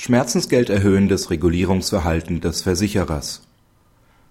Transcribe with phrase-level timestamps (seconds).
[0.00, 3.42] Schmerzensgelderhöhendes Regulierungsverhalten des Versicherers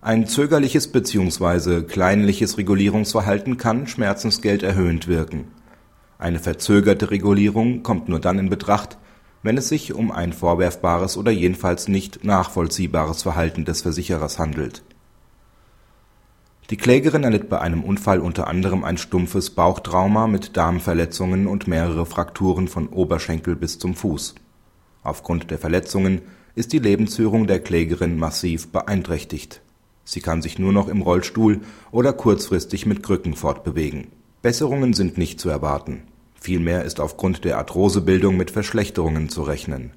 [0.00, 1.82] Ein zögerliches bzw.
[1.82, 5.48] kleinliches Regulierungsverhalten kann schmerzensgelderhöhend wirken.
[6.18, 8.96] Eine verzögerte Regulierung kommt nur dann in Betracht,
[9.42, 14.82] wenn es sich um ein vorwerfbares oder jedenfalls nicht nachvollziehbares Verhalten des Versicherers handelt.
[16.70, 22.06] Die Klägerin erlitt bei einem Unfall unter anderem ein stumpfes Bauchtrauma mit Darmverletzungen und mehrere
[22.06, 24.36] Frakturen von Oberschenkel bis zum Fuß
[25.02, 26.20] Aufgrund der Verletzungen
[26.54, 29.62] ist die Lebensführung der Klägerin massiv beeinträchtigt.
[30.04, 34.08] Sie kann sich nur noch im Rollstuhl oder kurzfristig mit Krücken fortbewegen.
[34.42, 36.02] Besserungen sind nicht zu erwarten.
[36.40, 39.92] Vielmehr ist aufgrund der Arthrosebildung mit Verschlechterungen zu rechnen.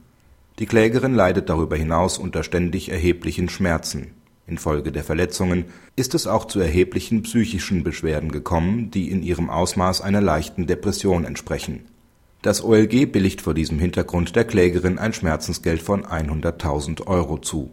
[0.59, 4.11] Die Klägerin leidet darüber hinaus unter ständig erheblichen Schmerzen.
[4.45, 10.01] Infolge der Verletzungen ist es auch zu erheblichen psychischen Beschwerden gekommen, die in ihrem Ausmaß
[10.01, 11.85] einer leichten Depression entsprechen
[12.43, 17.71] das OLG billigt vor diesem Hintergrund der Klägerin ein Schmerzensgeld von 100.000 Euro zu.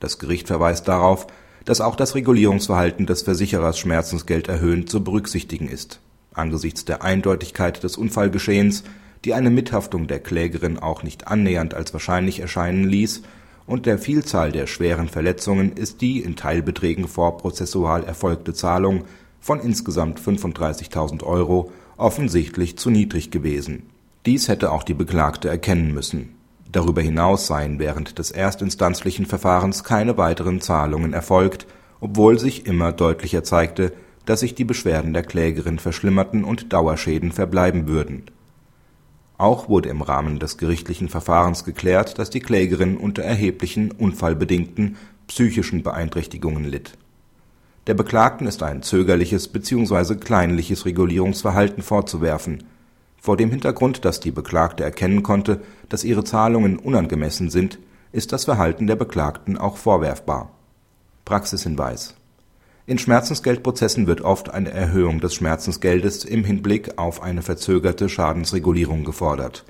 [0.00, 1.28] Das Gericht verweist darauf,
[1.64, 6.00] dass auch das Regulierungsverhalten des Versicherers Schmerzensgeld erhöhend zu berücksichtigen ist.
[6.34, 8.82] Angesichts der Eindeutigkeit des Unfallgeschehens,
[9.24, 13.22] die eine Mithaftung der Klägerin auch nicht annähernd als wahrscheinlich erscheinen ließ,
[13.66, 19.04] und der Vielzahl der schweren Verletzungen ist die in Teilbeträgen vorprozessual erfolgte Zahlung
[19.38, 23.84] von insgesamt 35.000 Euro offensichtlich zu niedrig gewesen
[24.28, 26.34] dies hätte auch die Beklagte erkennen müssen.
[26.70, 31.66] Darüber hinaus seien während des erstinstanzlichen Verfahrens keine weiteren Zahlungen erfolgt,
[32.00, 33.94] obwohl sich immer deutlicher zeigte,
[34.26, 38.24] dass sich die Beschwerden der Klägerin verschlimmerten und Dauerschäden verbleiben würden.
[39.38, 45.82] Auch wurde im Rahmen des gerichtlichen Verfahrens geklärt, dass die Klägerin unter erheblichen unfallbedingten psychischen
[45.82, 46.98] Beeinträchtigungen litt.
[47.86, 50.16] Der Beklagten ist ein zögerliches bzw.
[50.16, 52.64] kleinliches Regulierungsverhalten vorzuwerfen
[53.20, 57.78] vor dem Hintergrund, dass die Beklagte erkennen konnte, dass ihre Zahlungen unangemessen sind,
[58.12, 60.50] ist das Verhalten der Beklagten auch vorwerfbar.
[61.24, 62.14] Praxishinweis
[62.86, 69.64] In Schmerzensgeldprozessen wird oft eine Erhöhung des Schmerzensgeldes im Hinblick auf eine verzögerte Schadensregulierung gefordert.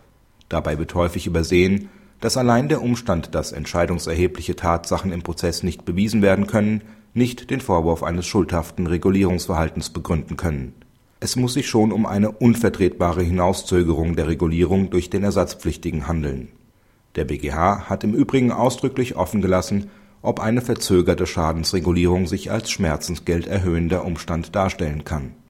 [0.48, 1.88] Dabei wird häufig übersehen,
[2.20, 6.82] dass allein der Umstand, dass entscheidungserhebliche Tatsachen im Prozess nicht bewiesen werden können,
[7.14, 10.74] nicht den Vorwurf eines schuldhaften Regulierungsverhaltens begründen können
[11.20, 16.48] es muss sich schon um eine unvertretbare Hinauszögerung der Regulierung durch den Ersatzpflichtigen handeln.
[17.16, 19.90] Der BgH hat im Übrigen ausdrücklich offengelassen,
[20.22, 25.32] ob eine verzögerte Schadensregulierung sich als schmerzensgelderhöhender Umstand darstellen kann